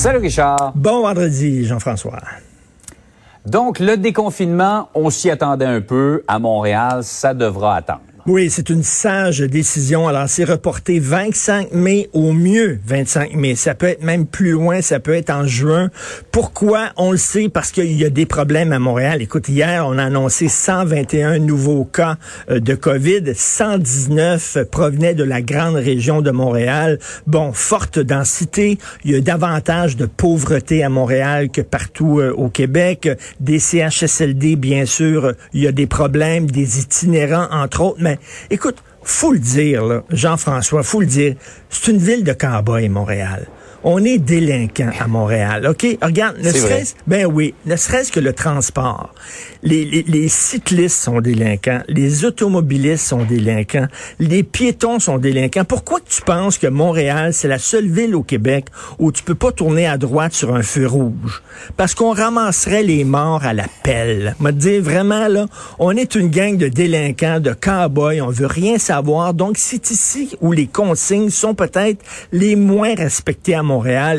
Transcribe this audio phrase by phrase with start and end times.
[0.00, 0.72] Salut Richard.
[0.76, 2.22] Bon vendredi, Jean-François.
[3.44, 6.24] Donc, le déconfinement, on s'y attendait un peu.
[6.26, 8.00] À Montréal, ça devra attendre.
[8.32, 10.06] Oui, c'est une sage décision.
[10.06, 13.56] Alors, c'est reporté 25 mai au mieux 25 mai.
[13.56, 15.90] Ça peut être même plus loin, ça peut être en juin.
[16.30, 16.90] Pourquoi?
[16.96, 19.20] On le sait parce qu'il y a des problèmes à Montréal.
[19.20, 22.18] Écoute, hier, on a annoncé 121 nouveaux cas
[22.52, 23.34] euh, de COVID.
[23.34, 27.00] 119 provenaient de la grande région de Montréal.
[27.26, 28.78] Bon, forte densité.
[29.04, 33.08] Il y a davantage de pauvreté à Montréal que partout euh, au Québec.
[33.40, 35.32] Des CHSLD, bien sûr.
[35.52, 38.00] Il y a des problèmes, des itinérants, entre autres
[38.50, 41.34] écoute, faut le dire, Jean-François, faut le dire,
[41.68, 43.46] c'est une ville de cow Montréal
[43.84, 45.98] on est délinquant à Montréal, OK?
[46.02, 49.14] Regarde, ne serait-ce, ben oui, ne serait-ce que le transport.
[49.62, 53.86] Les, les, les, cyclistes sont délinquants, les automobilistes sont délinquants,
[54.18, 55.64] les piétons sont délinquants.
[55.64, 58.66] Pourquoi tu penses que Montréal, c'est la seule ville au Québec
[58.98, 61.42] où tu peux pas tourner à droite sur un feu rouge?
[61.76, 64.34] Parce qu'on ramasserait les morts à la pelle.
[64.40, 65.46] Me dire vraiment, là,
[65.78, 69.34] on est une gang de délinquants, de cow-boys, on veut rien savoir.
[69.34, 73.69] Donc, c'est ici où les consignes sont peut-être les moins respectées à Montréal.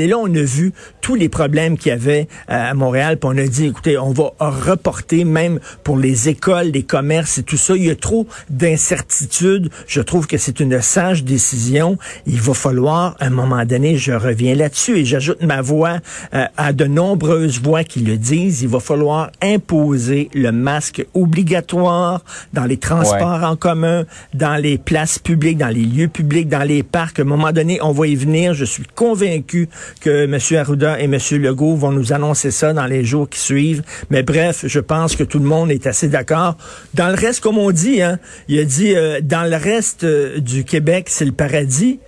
[0.00, 3.16] Et là, on a vu tous les problèmes qu'il y avait euh, à Montréal.
[3.16, 7.42] Puis on a dit, écoutez, on va reporter même pour les écoles, les commerces et
[7.42, 7.74] tout ça.
[7.76, 9.70] Il y a trop d'incertitudes.
[9.86, 11.98] Je trouve que c'est une sage décision.
[12.26, 15.98] Il va falloir, à un moment donné, je reviens là-dessus et j'ajoute ma voix
[16.34, 18.62] euh, à de nombreuses voix qui le disent.
[18.62, 25.18] Il va falloir imposer le masque obligatoire dans les transports en commun, dans les places
[25.18, 27.18] publiques, dans les lieux publics, dans les parcs.
[27.18, 28.52] À un moment donné, on va y venir.
[28.52, 30.38] Je suis convaincu que M.
[30.58, 31.18] Arruda et M.
[31.32, 33.82] Legault vont nous annoncer ça dans les jours qui suivent.
[34.10, 36.56] Mais bref, je pense que tout le monde est assez d'accord.
[36.94, 38.18] Dans le reste, comme on dit, hein,
[38.48, 42.00] il a dit, euh, dans le reste euh, du Québec, c'est le paradis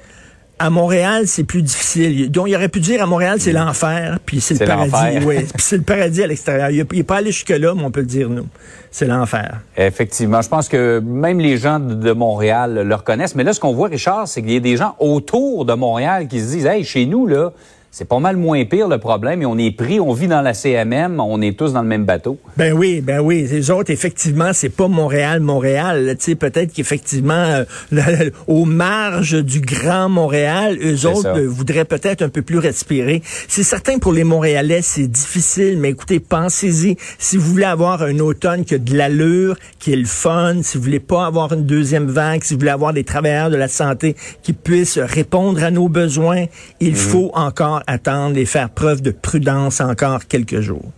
[0.60, 2.30] à Montréal, c'est plus difficile.
[2.30, 5.24] Donc, il aurait pu dire à Montréal, c'est l'enfer, puis c'est le paradis.
[5.24, 6.68] Oui, puis c'est le paradis à l'extérieur.
[6.70, 8.46] Il n'est pas allé jusque-là, mais on peut le dire, nous.
[8.90, 9.60] C'est l'enfer.
[9.74, 10.42] Effectivement.
[10.42, 13.34] Je pense que même les gens de Montréal le reconnaissent.
[13.34, 16.28] Mais là, ce qu'on voit, Richard, c'est qu'il y a des gens autour de Montréal
[16.28, 17.52] qui se disent, hey, chez nous, là,
[17.90, 20.54] c'est pas mal moins pire le problème et on est pris, on vit dans la
[20.54, 22.38] CMM, on est tous dans le même bateau.
[22.56, 27.64] Ben oui, ben oui, les autres effectivement, c'est pas Montréal Montréal, tu sais peut-être qu'effectivement
[27.92, 33.22] euh, aux marges du grand Montréal, eux autres euh, voudraient peut-être un peu plus respirer.
[33.48, 38.18] C'est certain pour les Montréalais, c'est difficile, mais écoutez, pensez-y, si vous voulez avoir un
[38.20, 41.66] automne qui a de l'allure, qui est le fun, si vous voulez pas avoir une
[41.66, 45.72] deuxième vague, si vous voulez avoir des travailleurs de la santé qui puissent répondre à
[45.72, 46.44] nos besoins,
[46.78, 46.96] il mhm.
[46.96, 50.90] faut encore attendre et faire preuve de prudence encore quelques jours.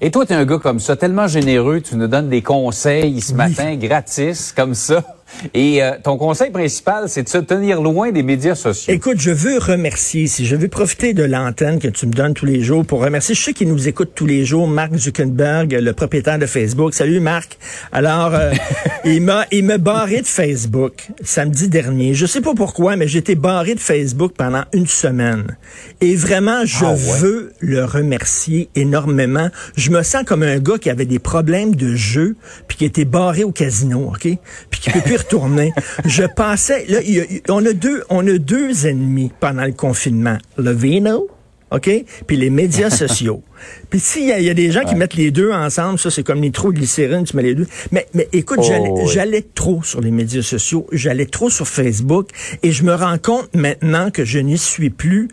[0.00, 3.20] Et toi, tu es un gars comme ça, tellement généreux, tu nous donnes des conseils
[3.20, 5.04] ce matin gratis, comme ça.
[5.54, 8.92] Et euh, ton conseil principal, c'est de se tenir loin des médias sociaux.
[8.92, 12.46] Écoute, je veux remercier, si je veux profiter de l'antenne que tu me donnes tous
[12.46, 16.38] les jours pour remercier ceux qui nous écoutent tous les jours, Mark Zuckerberg, le propriétaire
[16.38, 16.94] de Facebook.
[16.94, 17.58] Salut Marc.
[17.92, 18.52] Alors, euh,
[19.04, 22.14] il m'a il m'a barré de Facebook samedi dernier.
[22.14, 25.56] Je sais pas pourquoi, mais j'étais barré de Facebook pendant une semaine.
[26.00, 29.48] Et vraiment, je ah veux le remercier énormément.
[29.76, 32.36] Je me sens comme un gars qui avait des problèmes de jeu
[32.68, 34.28] puis qui était barré au casino, OK?
[34.70, 35.72] Puis qui peut plus retourner.
[36.04, 36.98] Je pensais, là,
[37.48, 40.38] on a deux, on a deux ennemis pendant le confinement.
[40.56, 41.28] Le vino,
[41.72, 41.90] OK?
[42.26, 43.42] Puis les médias sociaux.
[43.90, 47.24] Puis s'il y, a des gens qui mettent les deux ensemble, ça c'est comme nitroglycérine,
[47.24, 47.66] tu mets les deux.
[47.90, 52.28] Mais, mais écoute, oh, j'allais trop sur les médias sociaux, j'allais trop sur Facebook
[52.62, 55.28] et je me rends compte maintenant que je n'y suis plus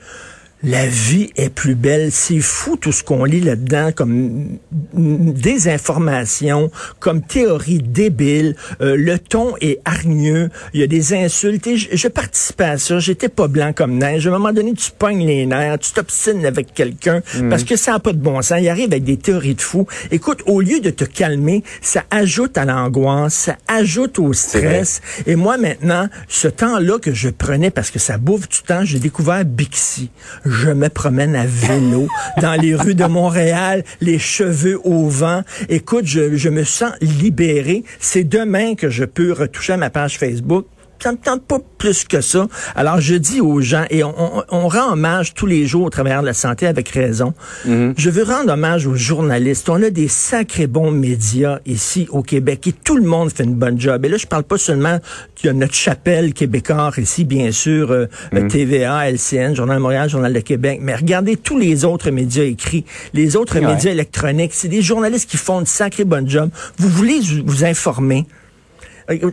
[0.64, 2.12] la vie est plus belle.
[2.12, 4.58] C'est fou tout ce qu'on lit là-dedans comme
[4.94, 6.70] des informations,
[7.00, 8.56] comme théories débiles.
[8.82, 10.50] Euh, le ton est hargneux.
[10.74, 11.68] Il y a des insultes.
[11.76, 13.00] je, je, participais à ça.
[13.00, 14.28] J'étais pas blanc comme neige.
[14.28, 17.50] À un moment donné, tu pognes les nerfs, tu t'obstines avec quelqu'un mm.
[17.50, 18.60] parce que ça n'a pas de bon sens.
[18.60, 19.88] Il arrive avec des théories de fou.
[20.12, 25.02] Écoute, au lieu de te calmer, ça ajoute à l'angoisse, ça ajoute au stress.
[25.26, 29.00] Et moi, maintenant, ce temps-là que je prenais parce que ça bouffe du temps, j'ai
[29.00, 30.10] découvert Bixi
[30.50, 32.08] je me promène à vélo
[32.42, 35.44] dans les rues de Montréal, les cheveux au vent.
[35.70, 37.84] Écoute, je, je me sens libéré.
[38.00, 40.66] C'est demain que je peux retoucher ma page Facebook
[41.04, 42.48] ça me tente pas plus que ça.
[42.76, 44.14] Alors, je dis aux gens, et on,
[44.50, 47.34] on, rend hommage tous les jours au travers de la santé avec raison.
[47.68, 47.94] Mm-hmm.
[47.98, 49.70] Je veux rendre hommage aux journalistes.
[49.70, 53.56] On a des sacrés bons médias ici au Québec et tout le monde fait une
[53.56, 54.06] bonne job.
[54.06, 55.00] Et là, je parle pas seulement
[55.44, 58.48] de notre chapelle québécois ici, bien sûr, euh, mm-hmm.
[58.48, 62.86] TVA, LCN, Journal de Montréal, Journal de Québec, mais regardez tous les autres médias écrits,
[63.14, 64.52] les autres médias électroniques.
[64.54, 66.50] C'est des journalistes qui font une sacrée bonne job.
[66.78, 68.26] Vous voulez vous informer?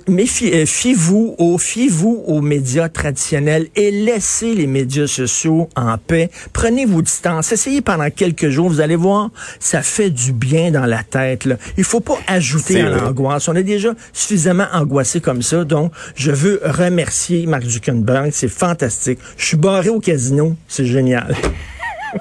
[0.08, 6.31] Mais euh, fiez-vous aux, fiez-vous aux médias traditionnels et laissez les médias sociaux en paix.
[6.55, 7.52] Prenez vos distances.
[7.52, 8.69] Essayez pendant quelques jours.
[8.69, 9.31] Vous allez voir,
[9.61, 11.44] ça fait du bien dans la tête.
[11.44, 11.56] Là.
[11.76, 13.49] Il faut pas ajouter à l'angoisse.
[13.49, 15.64] On est déjà suffisamment angoissé comme ça.
[15.64, 18.31] Donc, je veux remercier Mark Zuckerberg.
[18.32, 19.19] C'est fantastique.
[19.37, 20.56] Je suis barré au casino.
[20.69, 21.37] C'est génial.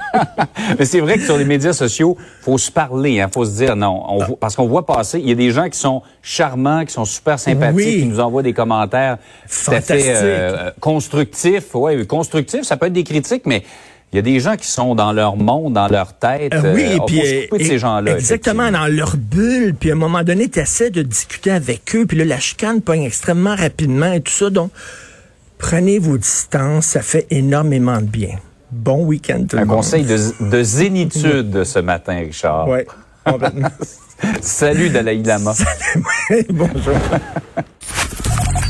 [0.79, 3.75] Mais c'est vrai que sur les médias sociaux, faut se parler, hein, faut se dire
[3.75, 7.05] non, parce qu'on voit passer, il y a des gens qui sont charmants, qui sont
[7.05, 9.17] super sympathiques, qui nous envoient des commentaires
[9.49, 11.73] tout à fait euh, constructifs.
[11.73, 13.63] Ouais, constructifs, ça peut être des critiques, mais
[14.15, 16.53] il y a des gens qui sont dans leur monde, dans leur tête.
[16.53, 18.15] Euh, oui, et euh, puis de ces gens-là.
[18.15, 19.75] Exactement, dans leur bulle.
[19.77, 22.81] Puis à un moment donné, tu essaies de discuter avec eux, puis là, la chicane
[22.81, 24.49] pogne extrêmement rapidement et tout ça.
[24.49, 24.71] Donc,
[25.57, 28.37] prenez vos distances, ça fait énormément de bien.
[28.75, 29.77] Bon week-end tout Un le monde.
[29.77, 30.17] conseil de,
[30.51, 32.67] de zénitude ce matin, Richard.
[32.67, 32.79] Oui,
[34.41, 35.53] Salut Dalai Lama.
[36.27, 36.93] Salut, bonjour.